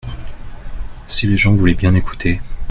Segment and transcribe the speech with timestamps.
[1.05, 2.41] si les gens voulaient bien écouter.